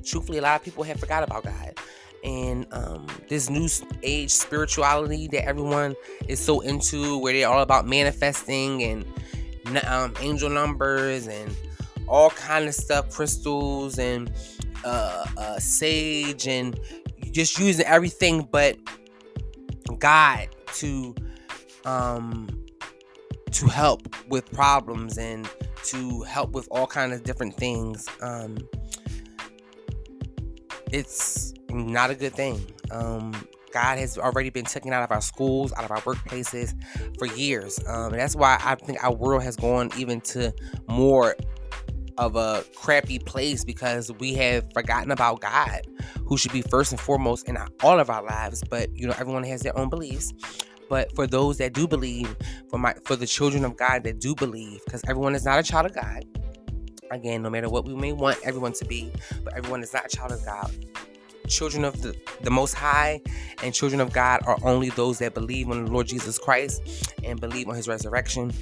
truthfully 0.04 0.38
a 0.38 0.42
lot 0.42 0.56
of 0.56 0.64
people 0.64 0.84
have 0.84 1.00
forgot 1.00 1.24
about 1.24 1.44
God. 1.44 1.78
And 2.24 2.68
um, 2.72 3.08
this 3.30 3.50
new 3.50 3.68
age 4.04 4.30
spirituality 4.30 5.28
that 5.30 5.46
everyone 5.46 5.96
is 6.28 6.40
so 6.40 6.60
into, 6.60 7.18
where 7.18 7.34
they're 7.34 7.50
all 7.50 7.62
about 7.62 7.88
manifesting 7.88 8.84
and 8.84 9.06
um, 9.86 10.14
angel 10.22 10.50
numbers 10.50 11.28
and 11.28 11.56
all 12.08 12.30
kind 12.32 12.68
of 12.68 12.76
stuff, 12.76 13.10
crystals 13.10 13.98
and 13.98 14.32
uh, 14.84 15.26
uh, 15.38 15.60
sage, 15.60 16.48
and 16.48 16.80
just 17.32 17.60
using 17.60 17.86
everything 17.86 18.48
but 18.52 18.78
God 20.00 20.50
to 20.76 21.16
um, 21.86 22.50
to 23.52 23.68
help 23.68 24.16
with 24.28 24.52
problems 24.52 25.18
and 25.18 25.50
to 25.86 26.22
help 26.22 26.52
with 26.52 26.68
all 26.72 26.88
kind 26.88 27.14
of 27.14 27.24
different 27.24 27.56
things. 27.56 28.08
Um, 28.22 28.58
it's 30.92 31.54
not 31.70 32.10
a 32.10 32.16
good 32.16 32.34
thing. 32.34 32.66
Um, 32.92 33.34
God 33.72 33.98
has 33.98 34.18
already 34.18 34.50
been 34.50 34.66
taken 34.66 34.92
out 34.92 35.04
of 35.04 35.12
our 35.12 35.22
schools, 35.22 35.72
out 35.78 35.86
of 35.86 35.92
our 35.92 36.02
workplaces 36.02 36.74
for 37.18 37.26
years. 37.28 37.80
Um, 37.88 38.12
and 38.12 38.20
that's 38.22 38.36
why 38.36 38.60
I 38.62 38.76
think 38.76 39.02
our 39.04 39.14
world 39.14 39.44
has 39.44 39.56
gone 39.56 39.90
even 39.98 40.20
to 40.22 40.54
more 40.88 41.36
of 42.18 42.36
a 42.36 42.64
crappy 42.76 43.20
place 43.20 43.64
because 43.64 44.12
we 44.20 44.34
have 44.36 44.66
forgotten 44.74 45.12
about 45.12 45.42
God, 45.42 45.82
who 46.26 46.38
should 46.38 46.52
be 46.52 46.62
first 46.62 46.92
and 46.92 47.00
foremost 47.00 47.48
in 47.48 47.58
all 47.84 48.00
of 48.00 48.10
our 48.10 48.24
lives. 48.24 48.64
But 48.70 48.96
you 48.96 49.08
know, 49.08 49.14
everyone 49.18 49.44
has 49.44 49.62
their 49.62 49.78
own 49.78 49.90
beliefs. 49.90 50.34
But 50.90 51.14
for 51.16 51.26
those 51.26 51.58
that 51.60 51.74
do 51.74 51.88
believe, 51.88 52.36
for 52.70 52.78
my 52.78 52.94
for 53.06 53.16
the 53.16 53.28
children 53.28 53.64
of 53.64 53.78
God 53.78 54.04
that 54.04 54.20
do 54.20 54.36
believe, 54.36 54.82
because 54.86 55.02
everyone 55.08 55.36
is 55.36 55.46
not 55.46 55.60
a 55.60 55.64
child 55.64 55.86
of 55.86 55.94
God. 55.94 56.26
Again, 57.12 57.42
no 57.42 57.50
matter 57.50 57.70
what 57.70 57.86
we 57.86 57.96
may 57.96 58.14
want 58.14 58.38
everyone 58.44 58.74
to 58.74 58.86
be, 58.86 59.12
but 59.44 59.54
everyone 59.56 59.84
is 59.84 59.94
not 59.94 60.06
a 60.06 60.10
child 60.10 60.32
of 60.32 60.44
God. 60.46 60.72
Children 61.48 61.84
of 61.84 62.02
the, 62.02 62.16
the 62.42 62.52
Most 62.52 62.74
High 62.74 63.22
and 63.64 63.74
children 63.74 64.00
of 64.00 64.14
God 64.14 64.42
are 64.46 64.58
only 64.64 64.90
those 64.92 65.20
that 65.20 65.34
believe 65.34 65.70
on 65.70 65.86
the 65.86 65.92
Lord 65.92 66.08
Jesus 66.08 66.38
Christ 66.40 67.14
and 67.24 67.40
believe 67.40 67.68
on 67.68 67.76
His 67.76 67.88
resurrection 67.88 68.54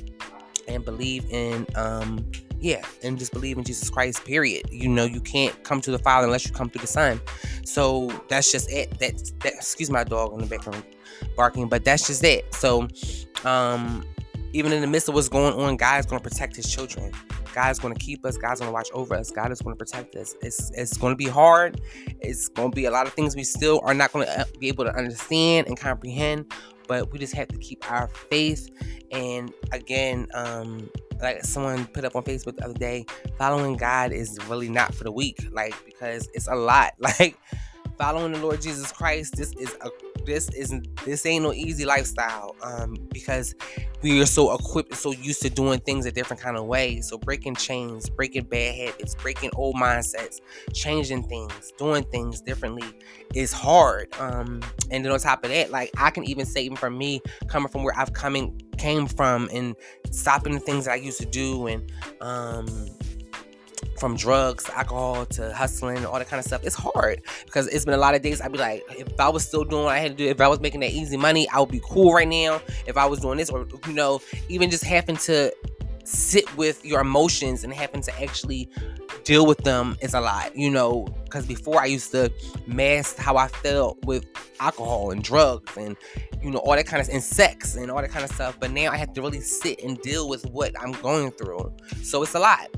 and 0.68 0.86
believe 0.86 1.25
in 1.29 1.68
um, 1.75 2.25
yeah, 2.59 2.83
and 3.03 3.17
just 3.17 3.31
believe 3.31 3.57
in 3.57 3.63
Jesus 3.63 3.89
Christ, 3.89 4.25
period. 4.25 4.69
You 4.71 4.89
know, 4.89 5.05
you 5.05 5.21
can't 5.21 5.63
come 5.63 5.81
to 5.81 5.91
the 5.91 5.99
Father 5.99 6.25
unless 6.25 6.45
you 6.45 6.51
come 6.51 6.69
through 6.69 6.81
the 6.81 6.87
Son. 6.87 7.21
So 7.65 8.07
that's 8.27 8.51
just 8.51 8.71
it. 8.71 8.99
That, 8.99 9.31
that 9.41 9.53
excuse 9.53 9.89
my 9.89 10.03
dog 10.03 10.33
in 10.33 10.39
the 10.39 10.45
background 10.45 10.83
barking, 11.35 11.69
but 11.69 11.85
that's 11.85 12.07
just 12.07 12.23
it. 12.23 12.53
So 12.53 12.87
um 13.45 14.05
even 14.51 14.73
in 14.73 14.81
the 14.81 14.87
midst 14.87 15.07
of 15.07 15.15
what's 15.15 15.29
going 15.29 15.53
on, 15.53 15.77
God 15.77 15.99
is 15.99 16.05
to 16.07 16.19
protect 16.19 16.55
his 16.55 16.71
children. 16.71 17.11
God 17.53 17.71
is 17.71 17.79
to 17.79 17.93
keep 17.95 18.25
us. 18.25 18.37
God's 18.37 18.61
to 18.61 18.71
watch 18.71 18.89
over 18.93 19.15
us. 19.15 19.31
God 19.31 19.51
is 19.51 19.59
to 19.59 19.75
protect 19.75 20.15
us. 20.15 20.35
It's 20.41 20.71
it's 20.71 20.97
to 20.97 21.15
be 21.15 21.27
hard. 21.27 21.81
It's 22.19 22.49
to 22.49 22.69
be 22.69 22.85
a 22.85 22.91
lot 22.91 23.07
of 23.07 23.13
things 23.13 23.35
we 23.35 23.43
still 23.43 23.81
are 23.83 23.93
not 23.93 24.11
to 24.11 24.19
uh, 24.19 24.43
be 24.59 24.67
able 24.67 24.85
to 24.85 24.95
understand 24.95 25.67
and 25.67 25.77
comprehend. 25.77 26.51
But 26.89 27.13
we 27.13 27.19
just 27.19 27.34
have 27.36 27.48
to 27.50 27.58
keep 27.60 27.89
our 27.89 28.10
faith. 28.10 28.69
And 29.12 29.53
again, 29.72 30.27
um, 30.34 30.89
like 31.22 31.46
someone 31.46 31.86
put 31.86 32.03
up 32.03 32.15
on 32.15 32.24
Facebook 32.24 32.58
the 32.58 32.65
other 32.65 32.74
day, 32.74 33.05
following 33.38 33.77
God 33.77 34.12
is 34.12 34.38
really 34.50 34.69
not 34.69 34.93
for 34.93 35.05
the 35.05 35.12
weak. 35.12 35.48
Like 35.51 35.75
because 35.86 36.27
it's 36.34 36.48
a 36.48 36.55
lot. 36.55 36.93
Like 37.00 37.38
following 37.98 38.31
the 38.31 38.39
Lord 38.39 38.62
Jesus 38.62 38.91
Christ, 38.91 39.36
this 39.36 39.53
is 39.53 39.75
a 39.81 39.89
this 40.25 40.49
isn't 40.49 40.88
this 41.05 41.25
ain't 41.25 41.43
no 41.43 41.53
easy 41.53 41.85
lifestyle 41.85 42.55
um, 42.61 42.95
because 43.11 43.55
we 44.01 44.21
are 44.21 44.25
so 44.25 44.53
equipped 44.53 44.89
and 44.89 44.97
so 44.97 45.11
used 45.11 45.41
to 45.41 45.49
doing 45.49 45.79
things 45.81 46.05
a 46.05 46.11
different 46.11 46.41
kind 46.41 46.57
of 46.57 46.65
way. 46.65 47.01
So 47.01 47.17
breaking 47.17 47.55
chains 47.55 48.09
breaking 48.09 48.45
bad 48.45 48.75
habits 48.75 49.15
breaking 49.15 49.51
old 49.55 49.75
mindsets 49.75 50.41
changing 50.73 51.23
things 51.23 51.71
doing 51.77 52.03
things 52.05 52.41
differently 52.41 52.83
is 53.35 53.53
hard 53.53 54.13
um, 54.19 54.61
and 54.91 55.05
then 55.05 55.11
on 55.11 55.19
top 55.19 55.43
of 55.43 55.51
that 55.51 55.69
like 55.71 55.91
i 55.97 56.09
can 56.09 56.23
even 56.23 56.45
say 56.45 56.61
even 56.61 56.77
from 56.77 56.97
me 56.97 57.21
coming 57.47 57.69
from 57.69 57.83
where 57.83 57.97
i've 57.97 58.13
coming 58.13 58.59
came 58.77 59.05
from 59.05 59.49
and 59.53 59.75
stopping 60.11 60.53
the 60.53 60.59
things 60.59 60.85
that 60.85 60.93
i 60.93 60.95
used 60.95 61.19
to 61.19 61.25
do 61.25 61.67
and 61.67 61.91
um, 62.21 62.88
from 64.00 64.15
drugs, 64.15 64.70
alcohol 64.70 65.25
to 65.25 65.53
hustling, 65.53 66.06
all 66.06 66.18
that 66.18 66.27
kind 66.27 66.39
of 66.39 66.46
stuff. 66.46 66.63
It's 66.63 66.75
hard 66.75 67.22
because 67.46 67.68
it's 67.68 67.86
been 67.86 67.94
a 67.94 67.98
lot 67.98 68.15
of 68.15 68.22
days. 68.22 68.41
I'd 68.41 68.51
be 68.51 68.58
like, 68.58 68.84
if 68.98 69.20
I 69.20 69.29
was 69.29 69.46
still 69.46 69.63
doing 69.63 69.84
what 69.84 69.96
I 69.96 70.00
had 70.00 70.18
to 70.18 70.24
do, 70.24 70.29
if 70.29 70.39
I 70.41 70.48
was 70.48 70.60
making 70.60 70.79
that 70.82 70.91
easy 70.91 71.18
money, 71.18 71.48
I 71.50 71.60
would 71.60 71.72
be 71.72 71.82
cool 71.84 72.13
right 72.13 72.27
now. 72.27 72.62
If 72.88 72.98
I 72.98 73.06
was 73.06 73.20
doing 73.20 73.38
this, 73.38 73.50
or 73.50 73.68
you 73.88 73.94
know, 73.94 74.22
even 74.48 74.70
just 74.70 74.84
having 74.84 75.18
to 75.18 75.53
sit 76.03 76.58
with 76.58 76.84
your 76.84 77.01
emotions 77.01 77.63
and 77.63 77.72
having 77.72 78.01
to 78.01 78.22
actually 78.22 78.68
deal 79.24 79.46
with 79.46 79.60
them 79.60 79.96
is 80.01 80.13
a 80.13 80.22
lot, 80.22 80.56
you 80.56 80.70
know. 80.70 81.08
Because 81.24 81.46
before 81.46 81.79
I 81.79 81.86
used 81.86 82.12
to 82.12 82.32
mask 82.65 83.18
how 83.18 83.38
I 83.38 83.48
felt 83.48 84.03
with 84.06 84.25
alcohol 84.60 85.12
and 85.12 85.24
drugs 85.24 85.77
and 85.77 85.96
you 86.41 86.51
know 86.51 86.60
all 86.60 86.75
that 86.75 86.86
kind 86.86 87.01
of 87.01 87.10
and 87.10 87.24
sex 87.24 87.75
and 87.75 87.91
all 87.91 88.01
that 88.01 88.10
kind 88.10 88.25
of 88.25 88.32
stuff. 88.32 88.58
But 88.60 88.72
now 88.72 88.91
I 88.91 88.98
have 88.98 89.13
to 89.13 89.22
really 89.22 89.41
sit 89.41 89.84
and 89.84 90.01
deal 90.01 90.27
with 90.27 90.46
what 90.48 90.74
I'm 90.82 90.94
going 90.94 91.32
through. 91.32 91.72
So 92.01 92.24
it's 92.24 92.34
a 92.34 92.39
lot. 92.39 92.70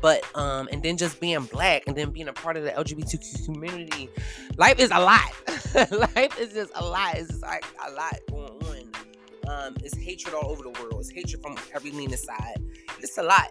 But 0.00 0.24
um, 0.36 0.68
and 0.70 0.82
then 0.82 0.96
just 0.96 1.20
being 1.20 1.44
black 1.44 1.84
and 1.86 1.96
then 1.96 2.10
being 2.10 2.28
a 2.28 2.32
part 2.32 2.56
of 2.56 2.64
the 2.64 2.70
LGBTQ 2.70 3.44
community, 3.44 4.08
life 4.56 4.78
is 4.78 4.90
a 4.90 5.00
lot. 5.00 5.32
life 6.14 6.38
is 6.38 6.52
just 6.52 6.72
a 6.74 6.84
lot. 6.84 7.16
It's 7.16 7.28
just 7.28 7.42
like 7.42 7.64
a 7.86 7.90
lot 7.92 8.18
going 8.30 8.62
on. 8.62 8.66
Um, 9.48 9.76
it's 9.82 9.96
hatred 9.96 10.34
all 10.34 10.50
over 10.50 10.62
the 10.62 10.70
world. 10.70 11.00
It's 11.00 11.10
hatred 11.10 11.40
from 11.42 11.56
every 11.74 11.92
leaning 11.92 12.16
side. 12.16 12.56
It's 12.98 13.16
a 13.18 13.22
lot. 13.22 13.50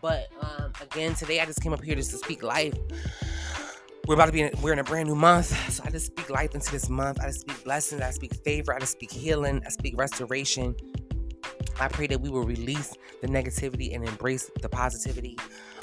But 0.00 0.28
um, 0.40 0.72
again, 0.80 1.14
today 1.14 1.40
I 1.40 1.46
just 1.46 1.60
came 1.60 1.72
up 1.72 1.82
here 1.82 1.96
just 1.96 2.10
to 2.12 2.18
speak 2.18 2.42
life. 2.42 2.74
We're 4.06 4.14
about 4.14 4.26
to 4.26 4.32
be 4.32 4.42
in, 4.42 4.52
we're 4.62 4.72
in 4.72 4.78
a 4.78 4.84
brand 4.84 5.08
new 5.08 5.16
month, 5.16 5.46
so 5.72 5.82
I 5.84 5.90
just 5.90 6.06
speak 6.06 6.30
life 6.30 6.54
into 6.54 6.70
this 6.70 6.88
month. 6.88 7.18
I 7.20 7.26
just 7.26 7.40
speak 7.40 7.64
blessings. 7.64 8.00
I 8.02 8.10
speak 8.10 8.34
favor. 8.44 8.72
I 8.72 8.78
just 8.78 8.92
speak 8.92 9.10
healing. 9.10 9.62
I 9.66 9.70
speak 9.70 9.98
restoration. 9.98 10.76
I 11.80 11.88
pray 11.88 12.06
that 12.08 12.20
we 12.20 12.30
will 12.30 12.44
release 12.44 12.94
the 13.20 13.28
negativity 13.28 13.94
and 13.94 14.06
embrace 14.06 14.50
the 14.60 14.68
positivity. 14.68 15.38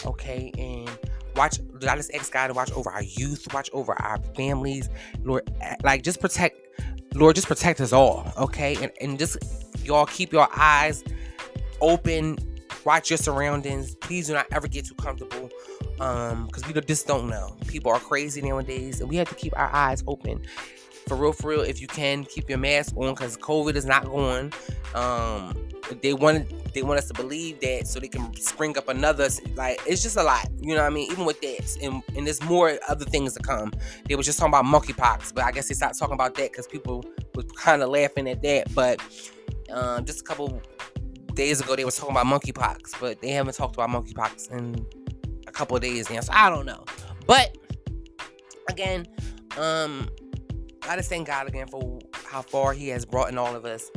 Okay. 0.05 0.51
And 0.57 0.89
watch, 1.35 1.59
I 1.87 1.95
just 1.95 2.13
ask 2.13 2.31
God 2.31 2.47
to 2.47 2.53
watch 2.53 2.71
over 2.71 2.89
our 2.89 3.03
youth, 3.03 3.47
watch 3.53 3.69
over 3.73 3.93
our 4.01 4.17
families. 4.35 4.89
Lord, 5.23 5.49
like 5.83 6.03
just 6.03 6.19
protect, 6.19 6.57
Lord, 7.15 7.35
just 7.35 7.47
protect 7.47 7.81
us 7.81 7.93
all. 7.93 8.31
Okay. 8.37 8.75
And, 8.81 8.91
and 9.01 9.19
just, 9.19 9.37
y'all 9.83 10.05
keep 10.05 10.33
your 10.33 10.47
eyes 10.55 11.03
open. 11.81 12.37
Watch 12.85 13.09
your 13.09 13.17
surroundings. 13.17 13.95
Please 13.95 14.27
do 14.27 14.33
not 14.33 14.47
ever 14.51 14.67
get 14.67 14.85
too 14.85 14.95
comfortable 14.95 15.49
um 15.99 16.47
because 16.47 16.65
we 16.65 16.73
just 16.81 17.07
don't 17.07 17.29
know 17.29 17.55
people 17.67 17.91
are 17.91 17.99
crazy 17.99 18.41
nowadays 18.41 18.99
and 18.99 19.09
we 19.09 19.15
have 19.15 19.29
to 19.29 19.35
keep 19.35 19.57
our 19.57 19.71
eyes 19.73 20.03
open 20.07 20.41
for 21.07 21.15
real 21.15 21.31
for 21.33 21.49
real 21.49 21.61
if 21.61 21.79
you 21.79 21.87
can 21.87 22.23
keep 22.25 22.49
your 22.49 22.57
mask 22.57 22.95
on 22.97 23.13
because 23.13 23.37
covid 23.37 23.75
is 23.75 23.85
not 23.85 24.05
going 24.05 24.51
um 24.95 25.55
they 26.01 26.13
want 26.13 26.73
they 26.73 26.81
want 26.81 26.97
us 26.97 27.07
to 27.07 27.13
believe 27.13 27.59
that 27.59 27.87
so 27.87 27.99
they 27.99 28.07
can 28.07 28.33
spring 28.35 28.77
up 28.77 28.87
another 28.89 29.27
like 29.55 29.79
it's 29.85 30.01
just 30.01 30.17
a 30.17 30.23
lot 30.23 30.47
you 30.59 30.75
know 30.75 30.81
what 30.81 30.91
i 30.91 30.93
mean? 30.93 31.11
Even 31.11 31.25
with 31.25 31.39
that 31.41 31.77
and, 31.81 32.01
and 32.15 32.25
there's 32.25 32.41
more 32.43 32.77
other 32.87 33.05
things 33.05 33.33
to 33.33 33.39
come. 33.39 33.71
They 34.07 34.15
were 34.15 34.23
just 34.23 34.39
talking 34.39 34.53
about 34.53 34.65
monkeypox 34.65 35.33
but 35.33 35.43
i 35.43 35.51
guess 35.51 35.67
they 35.67 35.75
stopped 35.75 35.97
talking 35.97 36.13
about 36.13 36.35
that 36.35 36.51
because 36.51 36.67
people 36.67 37.03
was 37.35 37.45
kind 37.55 37.81
of 37.81 37.89
laughing 37.89 38.27
at 38.27 38.41
that 38.41 38.73
but 38.73 39.01
um, 39.71 40.05
just 40.05 40.21
a 40.21 40.23
couple 40.23 40.61
days 41.33 41.61
ago 41.61 41.75
they 41.75 41.85
were 41.85 41.91
talking 41.91 42.15
about 42.15 42.25
monkeypox 42.25 42.99
but 42.99 43.21
they 43.21 43.29
haven't 43.29 43.55
talked 43.55 43.75
about 43.75 43.89
monkeypox 43.89 44.51
in 44.51 44.85
a 45.47 45.51
couple 45.51 45.77
days 45.79 46.09
now 46.09 46.19
so 46.19 46.31
i 46.33 46.49
don't 46.49 46.65
know. 46.65 46.83
But 47.25 47.57
again 48.69 49.05
um 49.57 50.09
i 50.87 50.95
just 50.95 51.09
thank 51.09 51.27
god 51.27 51.47
again 51.47 51.67
for 51.67 51.99
how 52.25 52.41
far 52.41 52.73
he 52.73 52.87
has 52.89 53.05
brought 53.05 53.29
in 53.29 53.37
all 53.37 53.55
of 53.55 53.65
us 53.65 53.91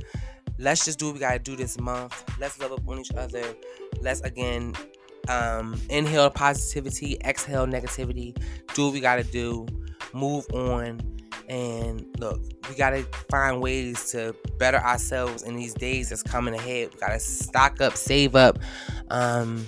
let's 0.58 0.84
just 0.84 0.98
do 0.98 1.06
what 1.06 1.14
we 1.14 1.20
gotta 1.20 1.38
do 1.38 1.56
this 1.56 1.78
month. 1.78 2.24
Let's 2.40 2.60
love 2.60 2.72
up 2.72 2.88
on 2.88 2.98
each 2.98 3.12
other. 3.12 3.42
Let's 4.00 4.20
again 4.22 4.74
um, 5.28 5.80
inhale 5.88 6.30
positivity, 6.30 7.18
exhale 7.24 7.66
negativity. 7.66 8.36
Do 8.74 8.86
what 8.86 8.92
we 8.94 9.00
gotta 9.00 9.24
do. 9.24 9.66
Move 10.12 10.46
on. 10.52 11.00
And 11.48 12.06
look, 12.18 12.40
we 12.68 12.74
gotta 12.74 13.04
find 13.30 13.60
ways 13.60 14.10
to 14.10 14.34
better 14.58 14.78
ourselves 14.78 15.42
in 15.42 15.56
these 15.56 15.74
days 15.74 16.08
that's 16.08 16.22
coming 16.22 16.54
ahead. 16.54 16.90
We 16.92 17.00
gotta 17.00 17.20
stock 17.20 17.80
up, 17.80 17.96
save 17.96 18.34
up. 18.34 18.58
Um, 19.10 19.66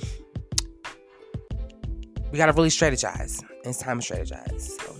we 2.32 2.38
gotta 2.38 2.52
really 2.52 2.68
strategize. 2.68 3.42
It's 3.64 3.78
time 3.78 4.00
to 4.00 4.14
strategize. 4.14 4.62
So, 4.62 4.96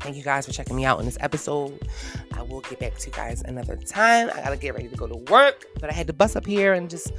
thank 0.00 0.16
you 0.16 0.22
guys 0.22 0.46
for 0.46 0.52
checking 0.52 0.76
me 0.76 0.84
out 0.84 0.98
in 1.00 1.06
this 1.06 1.18
episode. 1.20 1.88
I 2.32 2.42
will 2.42 2.60
get 2.62 2.78
back 2.78 2.96
to 2.98 3.10
you 3.10 3.16
guys 3.16 3.42
another 3.42 3.76
time. 3.76 4.30
I 4.34 4.40
gotta 4.42 4.56
get 4.56 4.74
ready 4.74 4.88
to 4.88 4.96
go 4.96 5.06
to 5.06 5.16
work, 5.30 5.66
but 5.80 5.90
I 5.90 5.92
had 5.92 6.06
to 6.06 6.12
bus 6.12 6.36
up 6.36 6.46
here 6.46 6.74
and 6.74 6.88
just 6.88 7.12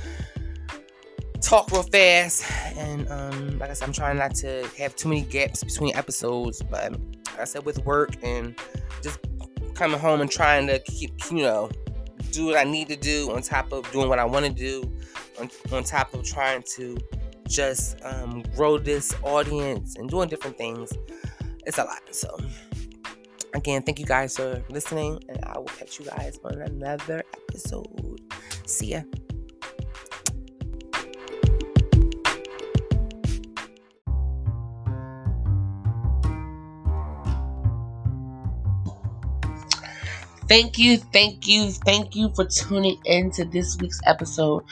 talk 1.41 1.71
real 1.71 1.83
fast. 1.83 2.43
And 2.77 3.09
um, 3.09 3.59
like 3.59 3.69
I 3.69 3.73
said, 3.73 3.87
I'm 3.87 3.93
trying 3.93 4.17
not 4.17 4.35
to 4.35 4.67
have 4.77 4.95
too 4.95 5.09
many 5.09 5.21
gaps 5.21 5.63
between 5.63 5.95
episodes. 5.95 6.61
But 6.61 6.91
like 6.91 7.39
I 7.39 7.43
said, 7.45 7.65
with 7.65 7.83
work 7.85 8.11
and 8.23 8.55
just 9.01 9.19
coming 9.73 9.99
home 9.99 10.21
and 10.21 10.29
trying 10.29 10.67
to 10.67 10.79
keep, 10.79 11.11
you 11.31 11.41
know, 11.41 11.69
do 12.31 12.45
what 12.45 12.57
I 12.57 12.63
need 12.63 12.87
to 12.89 12.95
do 12.95 13.31
on 13.31 13.41
top 13.41 13.71
of 13.71 13.89
doing 13.91 14.09
what 14.09 14.19
I 14.19 14.25
want 14.25 14.45
to 14.45 14.51
do, 14.51 14.91
on, 15.39 15.49
on 15.71 15.83
top 15.83 16.13
of 16.13 16.23
trying 16.23 16.63
to 16.75 16.97
just 17.47 17.97
um, 18.03 18.43
grow 18.55 18.77
this 18.77 19.15
audience 19.23 19.95
and 19.95 20.09
doing 20.09 20.29
different 20.29 20.57
things. 20.57 20.91
It's 21.65 21.77
a 21.77 21.83
lot. 21.83 22.01
So. 22.11 22.37
Again, 23.53 23.81
thank 23.81 23.99
you 23.99 24.05
guys 24.05 24.37
for 24.37 24.63
listening, 24.69 25.23
and 25.27 25.43
I 25.45 25.57
will 25.57 25.65
catch 25.65 25.99
you 25.99 26.05
guys 26.05 26.39
on 26.43 26.61
another 26.61 27.23
episode. 27.49 28.21
See 28.65 28.93
ya. 28.93 29.01
Thank 40.49 40.79
you, 40.79 40.97
thank 40.97 41.47
you, 41.47 41.69
thank 41.69 42.15
you 42.15 42.33
for 42.33 42.43
tuning 42.43 42.99
in 43.05 43.29
to 43.33 43.45
this 43.45 43.77
week's 43.77 43.99
episode 44.07 44.63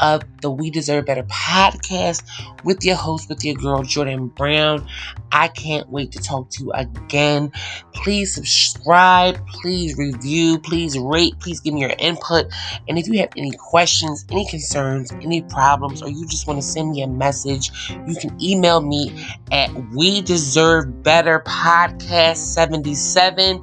of 0.00 0.22
the 0.40 0.50
We 0.50 0.70
Deserve 0.70 1.06
Better 1.06 1.22
podcast 1.22 2.24
with 2.64 2.84
your 2.84 2.96
host, 2.96 3.28
with 3.28 3.44
your 3.44 3.54
girl, 3.54 3.84
Jordin 3.84 4.34
Brown. 4.34 4.88
I 5.30 5.46
can't 5.46 5.88
wait 5.88 6.10
to 6.12 6.18
talk 6.18 6.50
to 6.50 6.64
you 6.64 6.72
again. 6.72 7.52
Please 7.94 8.34
subscribe, 8.34 9.38
please 9.46 9.96
review, 9.96 10.58
please 10.58 10.98
rate, 10.98 11.38
please 11.38 11.60
give 11.60 11.74
me 11.74 11.82
your 11.82 11.94
input. 12.00 12.46
And 12.88 12.98
if 12.98 13.06
you 13.06 13.20
have 13.20 13.30
any 13.36 13.52
questions, 13.52 14.24
any 14.32 14.48
concerns, 14.48 15.12
any 15.12 15.42
problems, 15.42 16.02
or 16.02 16.08
you 16.08 16.26
just 16.26 16.48
want 16.48 16.60
to 16.60 16.66
send 16.66 16.90
me 16.90 17.02
a 17.02 17.06
message, 17.06 17.70
you 18.04 18.16
can 18.16 18.36
email 18.42 18.80
me 18.80 19.24
at 19.52 19.70
We 19.94 20.22
Deserve 20.22 21.04
Better 21.04 21.38
Podcast 21.46 22.38
77 22.38 23.60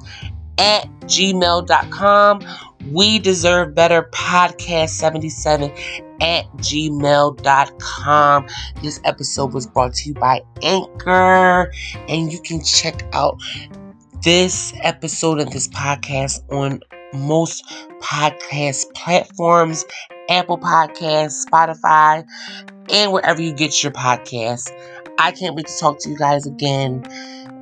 at 0.58 0.88
gmail.com. 1.02 2.40
We 2.92 3.18
deserve 3.18 3.74
better 3.74 4.08
podcast 4.12 4.90
77 4.90 5.70
at 6.20 6.46
gmail.com. 6.56 8.46
This 8.82 9.00
episode 9.04 9.52
was 9.52 9.66
brought 9.66 9.94
to 9.94 10.08
you 10.08 10.14
by 10.14 10.42
Anchor, 10.62 11.72
and 12.08 12.32
you 12.32 12.40
can 12.40 12.62
check 12.62 13.04
out 13.12 13.38
this 14.22 14.72
episode 14.82 15.38
of 15.40 15.50
this 15.50 15.68
podcast 15.68 16.40
on 16.52 16.80
most 17.14 17.64
podcast 18.00 18.92
platforms 18.94 19.84
Apple 20.28 20.58
Podcasts, 20.58 21.46
Spotify, 21.46 22.24
and 22.92 23.12
wherever 23.12 23.40
you 23.40 23.52
get 23.52 23.82
your 23.82 23.92
podcasts. 23.92 24.70
I 25.18 25.32
can't 25.32 25.54
wait 25.54 25.66
to 25.66 25.78
talk 25.78 25.98
to 26.00 26.10
you 26.10 26.16
guys 26.16 26.46
again. 26.46 27.02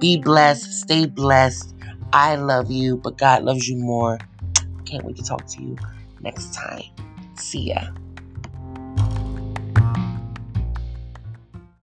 Be 0.00 0.18
blessed. 0.18 0.80
Stay 0.80 1.06
blessed. 1.06 1.75
I 2.12 2.36
love 2.36 2.70
you, 2.70 2.96
but 2.96 3.18
God 3.18 3.42
loves 3.44 3.68
you 3.68 3.76
more. 3.76 4.18
Can't 4.84 5.04
wait 5.04 5.16
to 5.16 5.22
talk 5.22 5.46
to 5.46 5.62
you 5.62 5.76
next 6.20 6.54
time. 6.54 6.82
See 7.34 7.70
ya. 7.70 7.88